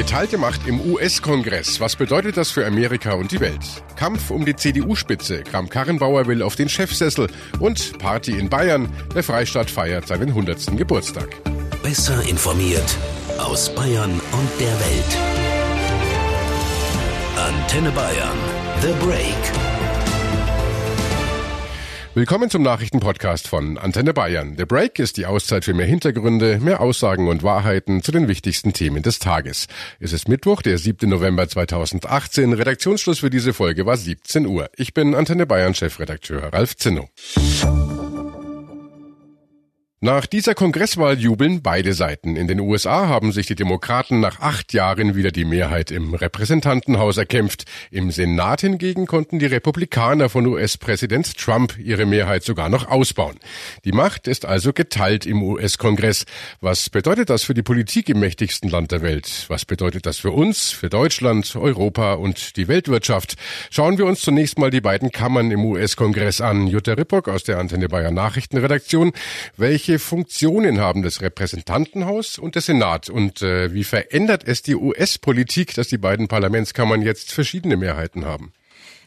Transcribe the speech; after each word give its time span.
Geteilte 0.00 0.38
Macht 0.38 0.66
im 0.66 0.80
US-Kongress. 0.80 1.78
Was 1.78 1.94
bedeutet 1.94 2.38
das 2.38 2.50
für 2.50 2.66
Amerika 2.66 3.12
und 3.12 3.32
die 3.32 3.40
Welt? 3.40 3.60
Kampf 3.96 4.30
um 4.30 4.46
die 4.46 4.56
CDU-Spitze. 4.56 5.42
Kram-Karrenbauer 5.42 6.26
will 6.26 6.42
auf 6.42 6.56
den 6.56 6.70
Chefsessel. 6.70 7.26
Und 7.58 7.98
Party 7.98 8.32
in 8.38 8.48
Bayern. 8.48 8.88
Der 9.14 9.22
Freistaat 9.22 9.70
feiert 9.70 10.06
seinen 10.06 10.30
100. 10.30 10.74
Geburtstag. 10.78 11.28
Besser 11.82 12.26
informiert 12.26 12.96
aus 13.36 13.74
Bayern 13.74 14.12
und 14.12 14.50
der 14.58 14.72
Welt. 14.80 15.18
Antenne 17.36 17.90
Bayern. 17.90 18.38
The 18.80 18.94
Break. 19.04 19.69
Willkommen 22.12 22.50
zum 22.50 22.62
Nachrichtenpodcast 22.62 23.46
von 23.46 23.78
Antenne 23.78 24.12
Bayern. 24.12 24.56
The 24.58 24.64
Break 24.64 24.98
ist 24.98 25.16
die 25.16 25.26
Auszeit 25.26 25.64
für 25.64 25.74
mehr 25.74 25.86
Hintergründe, 25.86 26.58
mehr 26.58 26.80
Aussagen 26.80 27.28
und 27.28 27.44
Wahrheiten 27.44 28.02
zu 28.02 28.10
den 28.10 28.26
wichtigsten 28.26 28.72
Themen 28.72 29.04
des 29.04 29.20
Tages. 29.20 29.68
Es 30.00 30.12
ist 30.12 30.28
Mittwoch, 30.28 30.60
der 30.60 30.76
7. 30.78 31.08
November 31.08 31.48
2018. 31.48 32.52
Redaktionsschluss 32.52 33.20
für 33.20 33.30
diese 33.30 33.52
Folge 33.52 33.86
war 33.86 33.96
17 33.96 34.44
Uhr. 34.46 34.70
Ich 34.76 34.92
bin 34.92 35.14
Antenne 35.14 35.46
Bayern 35.46 35.76
Chefredakteur 35.76 36.52
Ralf 36.52 36.76
Zinno. 36.76 37.08
Nach 40.02 40.24
dieser 40.24 40.54
Kongresswahl 40.54 41.18
jubeln 41.18 41.60
beide 41.60 41.92
Seiten. 41.92 42.34
In 42.36 42.48
den 42.48 42.58
USA 42.58 43.06
haben 43.06 43.32
sich 43.32 43.44
die 43.44 43.54
Demokraten 43.54 44.18
nach 44.18 44.40
acht 44.40 44.72
Jahren 44.72 45.14
wieder 45.14 45.30
die 45.30 45.44
Mehrheit 45.44 45.90
im 45.90 46.14
Repräsentantenhaus 46.14 47.18
erkämpft. 47.18 47.64
Im 47.90 48.10
Senat 48.10 48.62
hingegen 48.62 49.04
konnten 49.06 49.38
die 49.38 49.44
Republikaner 49.44 50.30
von 50.30 50.46
US-Präsident 50.46 51.36
Trump 51.36 51.78
ihre 51.78 52.06
Mehrheit 52.06 52.44
sogar 52.44 52.70
noch 52.70 52.88
ausbauen. 52.88 53.36
Die 53.84 53.92
Macht 53.92 54.26
ist 54.26 54.46
also 54.46 54.72
geteilt 54.72 55.26
im 55.26 55.42
US-Kongress. 55.42 56.24
Was 56.62 56.88
bedeutet 56.88 57.28
das 57.28 57.42
für 57.42 57.52
die 57.52 57.62
Politik 57.62 58.08
im 58.08 58.20
mächtigsten 58.20 58.70
Land 58.70 58.92
der 58.92 59.02
Welt? 59.02 59.44
Was 59.48 59.66
bedeutet 59.66 60.06
das 60.06 60.16
für 60.16 60.30
uns, 60.30 60.70
für 60.70 60.88
Deutschland, 60.88 61.54
Europa 61.56 62.14
und 62.14 62.56
die 62.56 62.68
Weltwirtschaft? 62.68 63.34
Schauen 63.68 63.98
wir 63.98 64.06
uns 64.06 64.22
zunächst 64.22 64.58
mal 64.58 64.70
die 64.70 64.80
beiden 64.80 65.12
Kammern 65.12 65.50
im 65.50 65.62
US-Kongress 65.62 66.40
an. 66.40 66.68
Jutta 66.68 66.94
Rippock 66.94 67.28
aus 67.28 67.44
der 67.44 67.58
Antenne 67.58 67.90
Bayern 67.90 68.14
Nachrichtenredaktion. 68.14 69.12
Welche 69.58 69.89
welche 69.90 69.98
Funktionen 69.98 70.78
haben 70.78 71.02
das 71.02 71.20
Repräsentantenhaus 71.20 72.38
und 72.38 72.54
der 72.54 72.62
Senat 72.62 73.10
und 73.10 73.42
äh, 73.42 73.74
wie 73.74 73.82
verändert 73.82 74.44
es 74.46 74.62
die 74.62 74.76
US-Politik, 74.76 75.74
dass 75.74 75.88
die 75.88 75.98
beiden 75.98 76.28
Parlamentskammern 76.28 77.02
jetzt 77.02 77.32
verschiedene 77.32 77.76
Mehrheiten 77.76 78.24
haben? 78.24 78.52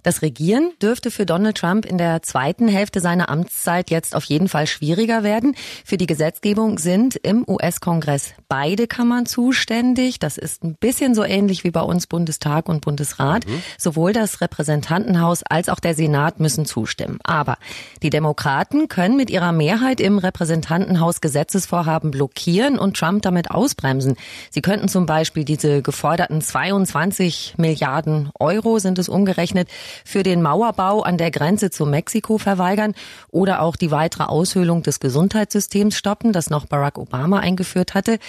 Das 0.04 0.22
Regieren 0.22 0.72
dürfte 0.82 1.12
für 1.12 1.26
Donald 1.26 1.58
Trump 1.58 1.86
in 1.86 1.98
der 1.98 2.22
zweiten 2.22 2.68
Hälfte 2.68 3.00
seiner 3.00 3.30
Amtszeit 3.30 3.90
jetzt 3.90 4.16
auf 4.16 4.26
jeden 4.26 4.50
Fall 4.50 4.68
schwieriger 4.68 5.23
werden. 5.23 5.56
Für 5.86 5.98
die 5.98 6.08
Gesetzgebung 6.08 6.78
sind 6.78 7.16
im 7.16 7.46
US-Kongress 7.48 8.34
beide 8.50 8.86
Kammern 8.86 9.26
zuständig. 9.26 10.20
Das 10.20 10.38
ist 10.38 10.64
ein 10.64 10.76
bisschen 10.76 11.16
so 11.16 11.24
ähnlich 11.24 11.64
wie 11.64 11.72
bei 11.72 11.81
uns 11.81 12.08
Bundestag 12.08 12.68
und 12.68 12.81
Bundesrat. 12.81 13.48
Mhm. 13.48 13.64
Sowohl 13.78 14.12
das 14.12 14.42
Repräsentantenhaus 14.42 15.44
als 15.44 15.70
auch 15.70 15.80
der 15.80 15.96
Senat 15.96 16.42
müssen 16.42 16.66
zustimmen. 16.66 17.20
Aber 17.24 17.58
die 18.02 18.09
Demokraten 18.09 18.90
können 18.90 19.16
mit 19.16 19.30
ihrer 19.30 19.54
Mehrheit 19.54 20.02
im 20.02 20.18
Repräsentantenhaus 20.18 21.22
Gesetzesvorhaben 21.22 22.12
blockieren 22.12 22.78
und 22.78 22.98
Trump 22.98 23.22
damit 23.22 23.52
ausbremsen. 23.52 24.16
Sie 24.52 24.62
könnten 24.62 24.90
zum 24.90 25.06
Beispiel 25.06 25.46
diese 25.46 25.81
geforderten 25.81 26.42
22 26.42 27.56
Milliarden 27.58 28.30
Euro 28.38 28.80
sind 28.80 29.00
es 29.00 29.08
umgerechnet 29.08 29.70
für 30.06 30.24
den 30.24 30.42
Mauerbau 30.42 31.02
an 31.02 31.18
der 31.18 31.32
Grenze 31.32 31.70
zu 31.70 31.86
Mexiko 31.86 32.38
verweigern 32.38 32.94
oder 33.32 33.62
auch 33.62 33.76
die 33.76 33.92
weitere 33.92 34.24
Aushöhlung 34.24 34.84
des 34.84 35.00
Gesundheitssystems 35.00 35.96
stoppen, 35.96 36.34
das 36.34 36.50
noch 36.50 36.66
Barack 36.66 36.98
Obama 36.98 37.40
eingeführt 37.40 37.94
hatte. 37.94 38.20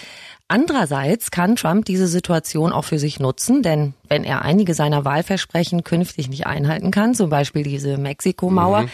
Andererseits 0.46 1.30
kann 1.30 1.56
Trump 1.56 1.86
diese 1.86 2.06
Situation 2.06 2.72
auch 2.72 2.84
für 2.84 2.98
sich 2.98 3.18
nutzen, 3.18 3.62
denn 3.62 3.94
wenn 4.08 4.24
er 4.24 4.42
einige 4.42 4.74
seiner 4.74 5.04
Wahlversprechen 5.04 5.84
künftig 5.84 6.28
nicht 6.28 6.46
einhalten 6.46 6.90
kann, 6.90 7.14
zum 7.14 7.30
Beispiel 7.30 7.62
diese 7.62 7.96
Mexiko-Mauer, 7.96 8.82
mhm. 8.82 8.90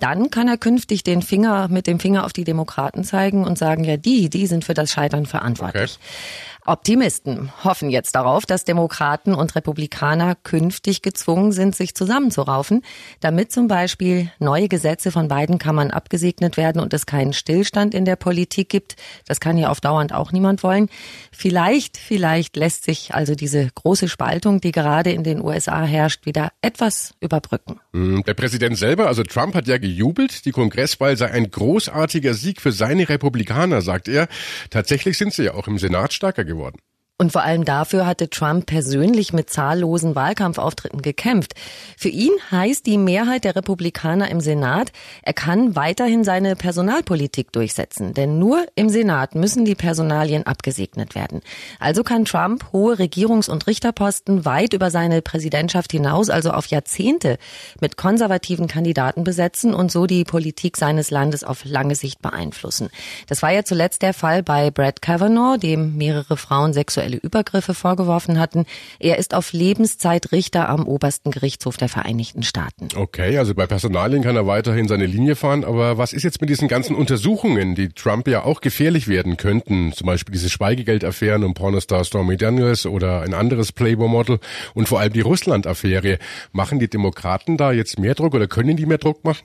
dann 0.00 0.30
kann 0.30 0.48
er 0.48 0.56
künftig 0.56 1.04
den 1.04 1.20
Finger 1.20 1.68
mit 1.68 1.86
dem 1.86 2.00
Finger 2.00 2.24
auf 2.24 2.32
die 2.32 2.44
Demokraten 2.44 3.04
zeigen 3.04 3.44
und 3.44 3.58
sagen, 3.58 3.84
ja, 3.84 3.98
die, 3.98 4.30
die 4.30 4.46
sind 4.46 4.64
für 4.64 4.72
das 4.72 4.90
Scheitern 4.90 5.26
verantwortlich. 5.26 5.98
Okay. 6.00 6.54
Optimisten 6.66 7.52
hoffen 7.62 7.90
jetzt 7.90 8.14
darauf, 8.14 8.46
dass 8.46 8.64
Demokraten 8.64 9.34
und 9.34 9.54
Republikaner 9.54 10.34
künftig 10.34 11.02
gezwungen 11.02 11.52
sind, 11.52 11.76
sich 11.76 11.94
zusammenzuraufen, 11.94 12.82
damit 13.20 13.52
zum 13.52 13.68
Beispiel 13.68 14.30
neue 14.38 14.68
Gesetze 14.68 15.12
von 15.12 15.28
beiden 15.28 15.58
Kammern 15.58 15.90
abgesegnet 15.90 16.56
werden 16.56 16.80
und 16.80 16.94
es 16.94 17.04
keinen 17.04 17.34
Stillstand 17.34 17.92
in 17.92 18.06
der 18.06 18.16
Politik 18.16 18.70
gibt. 18.70 18.96
Das 19.28 19.40
kann 19.40 19.58
ja 19.58 19.68
auf 19.68 19.82
dauernd 19.82 20.14
auch 20.14 20.32
niemand 20.32 20.62
wollen. 20.62 20.88
Vielleicht, 21.30 21.96
vielleicht 21.96 22.56
lässt 22.56 22.84
sich 22.84 23.14
also 23.14 23.34
diese 23.34 23.68
große 23.74 24.08
Spaltung, 24.08 24.60
die 24.60 24.72
gerade 24.72 25.10
in 25.10 25.24
den 25.24 25.42
USA 25.42 25.84
herrscht, 25.84 26.26
wieder 26.26 26.52
etwas 26.62 27.14
überbrücken. 27.20 27.80
Hm, 27.92 28.22
der 28.26 28.34
Präsident 28.34 28.78
selber, 28.78 29.06
also 29.06 29.22
Trump, 29.22 29.54
hat 29.54 29.66
ja 29.66 29.78
gejubelt, 29.78 30.44
die 30.44 30.52
Kongresswahl 30.52 31.16
sei 31.16 31.30
ein 31.30 31.50
großartiger 31.50 32.34
Sieg 32.34 32.60
für 32.60 32.72
seine 32.72 33.08
Republikaner, 33.08 33.82
sagt 33.82 34.08
er. 34.08 34.28
Tatsächlich 34.70 35.18
sind 35.18 35.32
sie 35.32 35.44
ja 35.44 35.54
auch 35.54 35.68
im 35.68 35.78
Senat 35.78 36.12
stärker 36.12 36.44
geworden 36.44 36.54
geworden. 36.64 36.78
Und 37.16 37.30
vor 37.30 37.42
allem 37.42 37.64
dafür 37.64 38.06
hatte 38.06 38.28
Trump 38.28 38.66
persönlich 38.66 39.32
mit 39.32 39.48
zahllosen 39.48 40.16
Wahlkampfauftritten 40.16 41.00
gekämpft. 41.00 41.54
Für 41.96 42.08
ihn 42.08 42.32
heißt 42.50 42.84
die 42.86 42.98
Mehrheit 42.98 43.44
der 43.44 43.54
Republikaner 43.54 44.28
im 44.32 44.40
Senat, 44.40 44.90
er 45.22 45.32
kann 45.32 45.76
weiterhin 45.76 46.24
seine 46.24 46.56
Personalpolitik 46.56 47.52
durchsetzen. 47.52 48.14
Denn 48.14 48.40
nur 48.40 48.66
im 48.74 48.88
Senat 48.88 49.36
müssen 49.36 49.64
die 49.64 49.76
Personalien 49.76 50.44
abgesegnet 50.44 51.14
werden. 51.14 51.42
Also 51.78 52.02
kann 52.02 52.24
Trump 52.24 52.72
hohe 52.72 52.96
Regierungs- 52.96 53.48
und 53.48 53.68
Richterposten 53.68 54.44
weit 54.44 54.72
über 54.72 54.90
seine 54.90 55.22
Präsidentschaft 55.22 55.92
hinaus, 55.92 56.30
also 56.30 56.50
auf 56.50 56.66
Jahrzehnte, 56.66 57.38
mit 57.80 57.96
konservativen 57.96 58.66
Kandidaten 58.66 59.22
besetzen 59.22 59.72
und 59.72 59.92
so 59.92 60.06
die 60.06 60.24
Politik 60.24 60.76
seines 60.76 61.12
Landes 61.12 61.44
auf 61.44 61.64
lange 61.64 61.94
Sicht 61.94 62.20
beeinflussen. 62.22 62.90
Das 63.28 63.40
war 63.40 63.52
ja 63.52 63.64
zuletzt 63.64 64.02
der 64.02 64.14
Fall 64.14 64.42
bei 64.42 64.72
Brett 64.72 65.00
Kavanaugh, 65.00 65.58
dem 65.58 65.96
mehrere 65.96 66.36
Frauen 66.36 66.72
sexuell 66.72 67.03
sexuelle 67.04 67.16
Übergriffe 67.16 67.74
vorgeworfen 67.74 68.38
hatten. 68.38 68.64
Er 68.98 69.18
ist 69.18 69.34
auf 69.34 69.52
Lebenszeit 69.52 70.32
Richter 70.32 70.68
am 70.68 70.86
obersten 70.86 71.30
Gerichtshof 71.30 71.76
der 71.76 71.88
Vereinigten 71.88 72.42
Staaten. 72.42 72.88
Okay, 72.96 73.38
also 73.38 73.54
bei 73.54 73.66
Personalien 73.66 74.22
kann 74.22 74.36
er 74.36 74.46
weiterhin 74.46 74.88
seine 74.88 75.06
Linie 75.06 75.36
fahren. 75.36 75.64
Aber 75.64 75.98
was 75.98 76.12
ist 76.12 76.22
jetzt 76.22 76.40
mit 76.40 76.50
diesen 76.50 76.68
ganzen 76.68 76.96
Untersuchungen, 76.96 77.74
die 77.74 77.90
Trump 77.90 78.26
ja 78.28 78.44
auch 78.44 78.60
gefährlich 78.60 79.08
werden 79.08 79.36
könnten? 79.36 79.92
Zum 79.92 80.06
Beispiel 80.06 80.32
diese 80.32 80.48
Schweigegeldaffären 80.48 81.44
um 81.44 81.54
Pornostar 81.54 82.04
Stormy 82.04 82.36
Daniels 82.36 82.86
oder 82.86 83.20
ein 83.20 83.34
anderes 83.34 83.72
Playboy-Model 83.72 84.38
und 84.74 84.88
vor 84.88 85.00
allem 85.00 85.12
die 85.12 85.20
Russland-Affäre. 85.20 86.18
Machen 86.52 86.78
die 86.78 86.88
Demokraten 86.88 87.56
da 87.56 87.72
jetzt 87.72 87.98
mehr 87.98 88.14
Druck 88.14 88.34
oder 88.34 88.46
können 88.46 88.76
die 88.76 88.86
mehr 88.86 88.98
Druck 88.98 89.24
machen? 89.24 89.44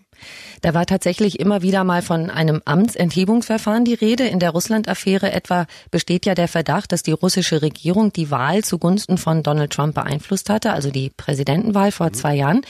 Da 0.62 0.74
war 0.74 0.86
tatsächlich 0.86 1.40
immer 1.40 1.62
wieder 1.62 1.84
mal 1.84 2.02
von 2.02 2.30
einem 2.30 2.62
Amtsenthebungsverfahren 2.66 3.86
die 3.86 3.94
Rede. 3.94 4.26
In 4.26 4.40
der 4.40 4.52
Russland-Affäre 4.52 5.32
etwa 5.32 5.68
besteht 5.92 6.26
ja 6.26 6.36
der 6.36 6.48
Verdacht, 6.48 6.92
dass 6.92 7.04
die 7.04 7.12
russische 7.12 7.62
Regierung 7.62 8.12
die 8.12 8.32
Wahl 8.32 8.64
zugunsten 8.64 9.18
von 9.18 9.44
Donald 9.44 9.72
Trump 9.72 9.96
beeinflusst 9.96 10.50
hatte, 10.50 10.74
also 10.74 10.92
die 10.92 11.10
Präsidentenwahl 11.10 11.92
vor 11.92 12.14
zwei 12.14 12.36
Jahren. 12.36 12.62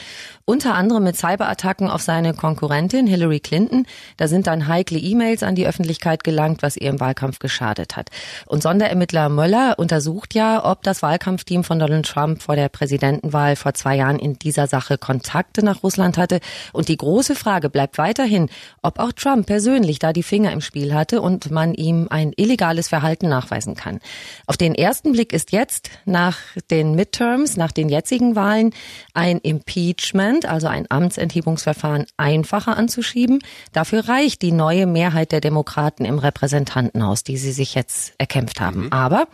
Unter 0.45 0.73
anderem 0.73 1.03
mit 1.03 1.15
Cyberattacken 1.15 1.89
auf 1.89 2.01
seine 2.01 2.33
Konkurrentin 2.33 3.05
Hillary 3.05 3.39
Clinton. 3.39 3.85
Da 4.17 4.27
sind 4.27 4.47
dann 4.47 4.67
heikle 4.67 4.97
E-Mails 4.97 5.43
an 5.43 5.53
die 5.53 5.67
Öffentlichkeit 5.67 6.23
gelangt, 6.23 6.63
was 6.63 6.75
ihr 6.75 6.89
im 6.89 6.99
Wahlkampf 6.99 7.37
geschadet 7.37 7.95
hat. 7.95 8.09
Und 8.47 8.63
Sonderermittler 8.63 9.29
Möller 9.29 9.77
untersucht 9.77 10.33
ja, 10.33 10.65
ob 10.65 10.81
das 10.81 11.03
Wahlkampfteam 11.03 11.63
von 11.63 11.77
Donald 11.77 12.07
Trump 12.07 12.41
vor 12.41 12.55
der 12.55 12.69
Präsidentenwahl 12.69 13.55
vor 13.55 13.75
zwei 13.75 13.95
Jahren 13.97 14.17
in 14.17 14.39
dieser 14.39 14.65
Sache 14.65 14.97
Kontakte 14.97 15.63
nach 15.63 15.83
Russland 15.83 16.17
hatte. 16.17 16.39
Und 16.73 16.87
die 16.87 16.97
große 16.97 17.35
Frage 17.39 17.69
bleibt 17.69 17.97
weiterhin, 17.97 18.49
ob 18.81 18.99
auch 18.99 19.11
Trump 19.11 19.47
persönlich 19.47 19.99
da 19.99 20.13
die 20.13 20.23
Finger 20.23 20.51
im 20.51 20.61
Spiel 20.61 20.93
hatte 20.93 21.21
und 21.21 21.49
man 21.49 21.73
ihm 21.73 22.07
ein 22.09 22.33
illegales 22.35 22.89
Verhalten 22.89 23.29
nachweisen 23.29 23.75
kann. 23.75 23.99
Auf 24.45 24.57
den 24.57 24.75
ersten 24.75 25.13
Blick 25.13 25.33
ist 25.33 25.51
jetzt 25.51 25.89
nach 26.05 26.37
den 26.69 26.93
Midterms, 26.93 27.57
nach 27.57 27.71
den 27.71 27.89
jetzigen 27.89 28.35
Wahlen, 28.35 28.73
ein 29.13 29.39
Impeachment 29.39 30.45
also 30.45 30.67
ein 30.67 30.85
Amtsenthebungsverfahren, 30.89 32.05
einfacher 32.17 32.77
anzuschieben. 32.77 33.39
Dafür 33.71 34.07
reicht 34.07 34.41
die 34.41 34.51
neue 34.51 34.85
Mehrheit 34.85 35.31
der 35.31 35.41
Demokraten 35.41 36.05
im 36.05 36.19
Repräsentantenhaus, 36.19 37.23
die 37.23 37.37
sie 37.37 37.51
sich 37.51 37.75
jetzt 37.75 38.13
erkämpft 38.17 38.59
haben. 38.59 38.85
Mhm. 38.85 38.93
Aber 38.93 39.27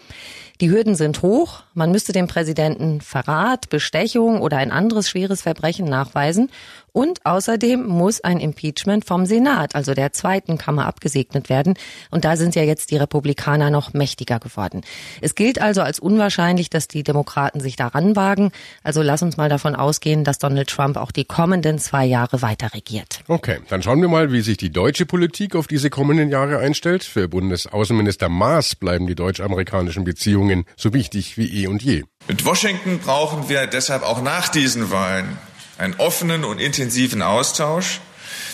die 0.61 0.69
Hürden 0.69 0.95
sind 0.95 1.21
hoch. 1.21 1.63
Man 1.73 1.91
müsste 1.91 2.13
dem 2.13 2.27
Präsidenten 2.27 3.01
Verrat, 3.01 3.69
Bestechung 3.69 4.41
oder 4.41 4.57
ein 4.57 4.71
anderes 4.71 5.09
schweres 5.09 5.41
Verbrechen 5.41 5.85
nachweisen. 5.85 6.49
Und 6.95 7.25
außerdem 7.25 7.85
muss 7.85 8.21
ein 8.21 8.39
Impeachment 8.39 9.03
vom 9.03 9.25
Senat, 9.25 9.75
also 9.75 9.93
der 9.93 10.13
zweiten 10.13 10.57
Kammer, 10.57 10.85
abgesegnet 10.85 11.49
werden. 11.49 11.73
Und 12.09 12.23
da 12.23 12.37
sind 12.37 12.55
ja 12.55 12.63
jetzt 12.63 12.89
die 12.89 12.95
Republikaner 12.95 13.69
noch 13.69 13.93
mächtiger 13.93 14.39
geworden. 14.39 14.81
Es 15.19 15.35
gilt 15.35 15.59
also 15.59 15.81
als 15.81 15.99
unwahrscheinlich, 15.99 16.69
dass 16.69 16.87
die 16.87 17.03
Demokraten 17.03 17.59
sich 17.59 17.75
daran 17.75 18.15
wagen. 18.15 18.51
Also 18.81 19.01
lass 19.01 19.21
uns 19.21 19.35
mal 19.35 19.49
davon 19.49 19.75
ausgehen, 19.75 20.23
dass 20.23 20.39
Donald 20.39 20.69
Trump 20.69 20.95
auch 20.95 21.11
die 21.11 21.25
kommenden 21.25 21.79
zwei 21.79 22.05
Jahre 22.05 22.41
weiter 22.41 22.73
regiert. 22.73 23.19
Okay, 23.27 23.59
dann 23.67 23.83
schauen 23.83 23.99
wir 23.99 24.07
mal, 24.07 24.31
wie 24.31 24.39
sich 24.39 24.55
die 24.55 24.71
deutsche 24.71 25.05
Politik 25.05 25.57
auf 25.57 25.67
diese 25.67 25.89
kommenden 25.89 26.29
Jahre 26.29 26.59
einstellt. 26.59 27.03
Für 27.03 27.27
Bundesaußenminister 27.27 28.29
Maas 28.29 28.73
bleiben 28.73 29.05
die 29.05 29.15
deutsch-amerikanischen 29.15 30.05
Beziehungen 30.05 30.63
so 30.77 30.93
wichtig 30.93 31.37
wie 31.37 31.61
eh 31.61 31.67
und 31.67 31.83
je. 31.83 32.05
Mit 32.29 32.45
Washington 32.45 32.99
brauchen 32.99 33.49
wir 33.49 33.67
deshalb 33.67 34.03
auch 34.03 34.21
nach 34.21 34.47
diesen 34.47 34.91
Wahlen 34.91 35.37
einen 35.77 35.95
offenen 35.95 36.43
und 36.43 36.59
intensiven 36.59 37.21
Austausch. 37.21 38.01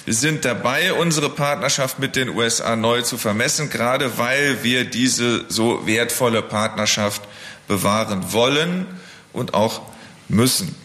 Wir 0.06 0.13
sind 0.13 0.45
dabei, 0.45 0.94
unsere 0.94 1.29
Partnerschaft 1.29 2.00
mit 2.00 2.15
den 2.15 2.29
USA 2.29 2.75
neu 2.75 3.01
zu 3.01 3.18
vermessen, 3.18 3.69
gerade 3.69 4.18
weil 4.18 4.63
wir 4.63 4.85
diese 4.85 5.45
so 5.47 5.85
wertvolle 5.85 6.41
Partnerschaft 6.41 7.21
bewahren 7.68 8.33
wollen 8.33 8.88
und 9.31 9.53
auch 9.53 9.81
müssen. 10.27 10.75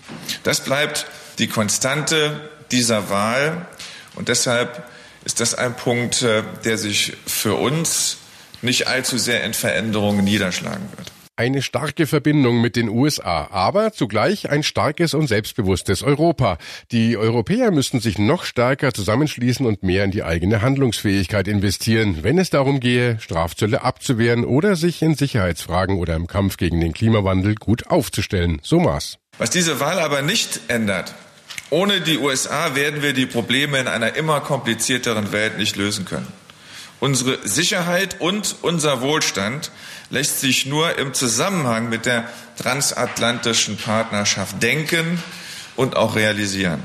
Das 0.43 0.61
bleibt 0.61 1.07
die 1.39 1.49
Konstante 1.49 2.51
dieser 2.71 3.09
Wahl 3.11 3.67
und 4.15 4.29
deshalb 4.29 4.87
ist 5.25 5.41
das 5.41 5.55
ein 5.55 5.75
Punkt, 5.75 6.23
äh, 6.23 6.43
der 6.65 6.79
sich 6.79 7.15
für 7.27 7.55
uns 7.55 8.19
nicht 8.63 8.87
allzu 8.87 9.19
sehr 9.19 9.45
in 9.45 9.55
Veränderungen 9.55 10.25
niederschlagen 10.25 10.89
wird. 10.97 11.11
Eine 11.39 11.61
starke 11.61 12.07
Verbindung 12.07 12.63
mit 12.63 12.77
den 12.77 12.89
USA, 12.89 13.49
aber 13.51 13.93
zugleich 13.93 14.49
ein 14.49 14.63
starkes 14.63 15.13
und 15.13 15.27
selbstbewusstes 15.27 16.03
Europa. 16.03 16.57
Die 16.93 17.19
Europäer 17.19 17.71
müssten 17.73 18.01
sich 18.01 18.19
noch 18.19 18.47
stärker 18.47 18.95
zusammenschließen 18.95 19.67
und 19.67 19.83
mehr 19.83 20.05
in 20.05 20.13
die 20.13 20.23
eigene 20.23 20.63
Handlungsfähigkeit 20.63 21.47
investieren, 21.47 22.23
wenn 22.23 22.39
es 22.39 22.49
darum 22.49 22.81
gehe, 22.81 23.21
Strafzölle 23.21 23.83
abzuwehren 23.83 24.47
oder 24.47 24.77
sich 24.77 25.03
in 25.03 25.15
Sicherheitsfragen 25.15 25.99
oder 25.99 26.15
im 26.17 26.27
Kampf 26.27 26.57
gegen 26.57 26.81
den 26.81 26.95
Klimawandel 26.95 27.55
gut 27.57 27.89
aufzustellen. 27.89 28.59
So 28.63 28.81
Maß. 28.81 29.19
Was 29.37 29.51
diese 29.51 29.79
Wahl 29.79 29.99
aber 29.99 30.23
nicht 30.23 30.61
ändert, 30.69 31.15
ohne 31.69 32.01
die 32.01 32.17
USA 32.17 32.75
werden 32.75 33.03
wir 33.03 33.13
die 33.13 33.27
Probleme 33.27 33.79
in 33.79 33.89
einer 33.89 34.17
immer 34.17 34.41
komplizierteren 34.41 35.33
Welt 35.33 35.59
nicht 35.59 35.77
lösen 35.77 36.07
können. 36.07 36.33
Unsere 36.99 37.47
Sicherheit 37.47 38.23
und 38.23 38.57
unser 38.63 39.03
Wohlstand 39.03 39.71
lässt 40.11 40.41
sich 40.41 40.67
nur 40.67 40.99
im 40.99 41.15
Zusammenhang 41.15 41.89
mit 41.89 42.07
der 42.07 42.29
transatlantischen 42.59 43.77
Partnerschaft 43.77 44.63
denken 44.63 45.23
und 45.77 45.97
auch 45.97 46.17
realisieren. 46.17 46.83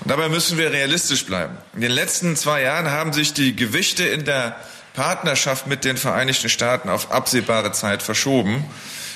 Und 0.00 0.10
dabei 0.10 0.28
müssen 0.28 0.58
wir 0.58 0.72
realistisch 0.72 1.24
bleiben. 1.24 1.56
In 1.74 1.80
den 1.80 1.92
letzten 1.92 2.36
zwei 2.36 2.62
Jahren 2.62 2.90
haben 2.90 3.12
sich 3.12 3.32
die 3.32 3.56
Gewichte 3.56 4.04
in 4.04 4.24
der 4.24 4.56
Partnerschaft 4.94 5.66
mit 5.66 5.84
den 5.84 5.96
Vereinigten 5.96 6.48
Staaten 6.48 6.88
auf 6.88 7.10
absehbare 7.10 7.72
Zeit 7.72 8.02
verschoben. 8.02 8.64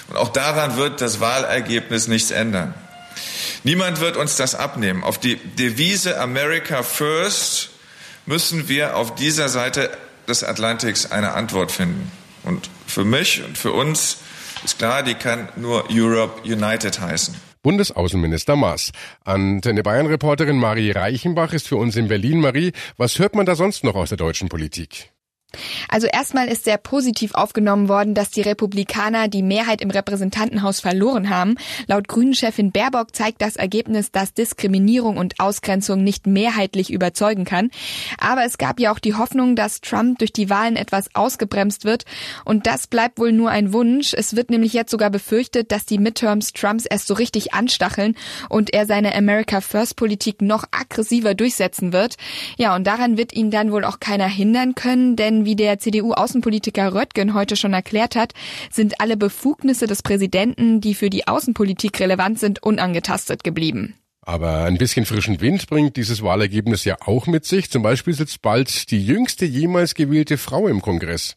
Und 0.09 0.17
auch 0.17 0.31
daran 0.31 0.77
wird 0.77 1.01
das 1.01 1.21
Wahlergebnis 1.21 2.09
nichts 2.09 2.31
ändern. 2.31 2.75
Niemand 3.65 4.01
wird 4.01 4.17
uns 4.17 4.37
das 4.37 4.55
abnehmen. 4.55 5.05
Auf 5.05 5.19
die 5.19 5.37
Devise 5.37 6.21
America 6.21 6.83
First 6.83 7.71
müssen 8.27 8.69
wir 8.69 8.97
auf 8.97 9.15
dieser 9.15 9.49
Seite 9.49 9.91
des 10.27 10.45
Atlantiks 10.45 11.11
eine 11.11 11.33
Antwort 11.33 11.73
finden. 11.73 12.11
Und 12.49 12.71
für 12.87 13.05
mich 13.05 13.45
und 13.45 13.56
für 13.59 13.73
uns 13.73 14.19
ist 14.65 14.79
klar, 14.79 15.03
die 15.03 15.15
kann 15.15 15.49
nur 15.56 15.85
Europe 15.91 16.43
United 16.43 16.99
heißen. 16.99 17.35
Bundesaußenminister 17.62 18.56
Maas. 18.56 18.93
Antenne 19.25 19.83
Bayern-Reporterin 19.83 20.56
Marie 20.56 20.91
Reichenbach 20.91 21.53
ist 21.53 21.69
für 21.69 21.77
uns 21.77 21.97
in 21.97 22.09
Berlin. 22.09 22.41
Marie, 22.41 22.73
was 22.97 23.19
hört 23.19 23.35
man 23.35 23.47
da 23.47 23.55
sonst 23.55 23.85
noch 23.85 23.95
aus 23.95 24.09
der 24.09 24.19
deutschen 24.19 24.49
Politik? 24.49 25.12
Also 25.89 26.06
erstmal 26.06 26.49
ist 26.49 26.65
sehr 26.65 26.77
positiv 26.77 27.35
aufgenommen 27.35 27.89
worden, 27.89 28.15
dass 28.15 28.31
die 28.31 28.43
Republikaner 28.43 29.29
die 29.29 29.43
Mehrheit 29.43 29.81
im 29.81 29.91
Repräsentantenhaus 29.91 30.81
verloren 30.81 31.31
haben. 31.31 31.56
Laut 31.87 32.06
Grünen-Chefin 32.06 32.71
Baerbock 32.71 33.15
zeigt 33.15 33.41
das 33.41 33.56
Ergebnis, 33.56 34.12
dass 34.12 34.35
Diskriminierung 34.35 35.17
und 35.17 35.41
Ausgrenzung 35.41 36.05
nicht 36.05 36.27
mehrheitlich 36.27 36.93
überzeugen 36.93 37.45
kann. 37.45 37.71
Aber 38.19 38.45
es 38.45 38.59
gab 38.59 38.79
ja 38.79 38.93
auch 38.93 38.99
die 38.99 39.15
Hoffnung, 39.15 39.56
dass 39.56 39.81
Trump 39.81 40.19
durch 40.19 40.33
die 40.33 40.50
Wahlen 40.50 40.77
etwas 40.77 41.15
ausgebremst 41.15 41.85
wird. 41.85 42.05
Und 42.45 42.67
das 42.67 42.87
bleibt 42.87 43.19
wohl 43.19 43.33
nur 43.33 43.50
ein 43.50 43.73
Wunsch. 43.73 44.12
Es 44.15 44.37
wird 44.37 44.50
nämlich 44.50 44.75
jetzt 44.75 44.91
sogar 44.91 45.11
befürchtet, 45.11 45.73
dass 45.73 45.87
die 45.87 45.99
Midterms 45.99 46.53
Trumps 46.53 46.85
erst 46.85 47.06
so 47.06 47.15
richtig 47.15 47.55
anstacheln 47.55 48.17
und 48.50 48.75
er 48.75 48.85
seine 48.85 49.15
America 49.15 49.62
First 49.62 49.97
Politik 49.97 50.43
noch 50.43 50.65
aggressiver 50.71 51.35
durchsetzen 51.35 51.93
wird. 51.93 52.17
Ja, 52.59 52.77
und 52.77 52.87
daran 52.87 53.17
wird 53.17 53.33
ihn 53.33 53.50
dann 53.50 53.73
wohl 53.73 53.85
auch 53.85 53.99
keiner 53.99 54.29
hindern 54.29 54.75
können, 54.75 55.17
denn 55.17 55.38
wie 55.44 55.56
der 55.56 55.79
CDU-Außenpolitiker 55.79 56.94
Röttgen 56.94 57.35
heute 57.35 57.56
schon 57.56 57.73
erklärt 57.73 58.17
hat, 58.17 58.32
sind 58.70 59.00
alle 59.00 59.17
Befugnisse 59.17 59.87
des 59.87 60.02
Präsidenten, 60.02 60.81
die 60.81 60.94
für 60.94 61.11
die 61.11 61.26
Außenpolitik 61.26 62.00
relevant 62.00 62.38
sind, 62.38 62.62
unangetastet 62.62 63.44
geblieben. 63.44 63.94
Aber 64.23 64.64
ein 64.64 64.76
bisschen 64.76 65.06
frischen 65.06 65.40
Wind 65.40 65.69
bringt 65.69 65.96
dieses 65.96 66.23
Wahlergebnis 66.23 66.85
ja 66.85 66.96
auch 67.00 67.26
mit 67.26 67.46
sich. 67.46 67.70
Zum 67.70 67.82
Beispiel 67.82 68.12
sitzt 68.12 68.43
bald 68.43 68.90
die 68.90 69.02
jüngste 69.02 69.46
jemals 69.46 69.94
gewählte 69.94 70.37
Frau 70.37 70.69
im 70.69 70.82
Kongress. 70.82 71.37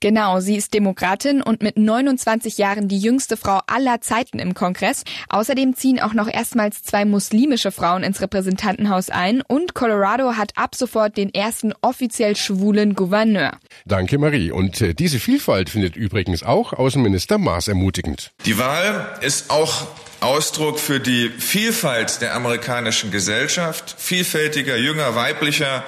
Genau, 0.00 0.40
sie 0.40 0.56
ist 0.56 0.74
Demokratin 0.74 1.42
und 1.42 1.62
mit 1.62 1.76
29 1.76 2.58
Jahren 2.58 2.88
die 2.88 2.98
jüngste 2.98 3.36
Frau 3.36 3.60
aller 3.66 4.00
Zeiten 4.00 4.38
im 4.38 4.54
Kongress. 4.54 5.04
Außerdem 5.28 5.74
ziehen 5.74 6.00
auch 6.00 6.14
noch 6.14 6.28
erstmals 6.28 6.82
zwei 6.82 7.04
muslimische 7.04 7.70
Frauen 7.70 8.02
ins 8.02 8.20
Repräsentantenhaus 8.20 9.10
ein 9.10 9.42
und 9.42 9.74
Colorado 9.74 10.36
hat 10.36 10.52
ab 10.56 10.74
sofort 10.74 11.16
den 11.16 11.32
ersten 11.32 11.72
offiziell 11.80 12.36
schwulen 12.36 12.94
Gouverneur. 12.94 13.52
Danke, 13.84 14.18
Marie. 14.18 14.50
Und 14.50 14.80
äh, 14.80 14.94
diese 14.94 15.18
Vielfalt 15.18 15.70
findet 15.70 15.96
übrigens 15.96 16.42
auch 16.42 16.72
Außenminister 16.72 17.38
Maas 17.38 17.68
ermutigend. 17.68 18.32
Die 18.46 18.58
Wahl 18.58 19.18
ist 19.20 19.50
auch 19.50 19.86
Ausdruck 20.20 20.80
für 20.80 20.98
die 20.98 21.28
Vielfalt 21.28 22.20
der 22.20 22.34
amerikanischen 22.34 23.10
Gesellschaft, 23.10 23.94
vielfältiger, 23.98 24.76
jünger, 24.76 25.14
weiblicher. 25.14 25.84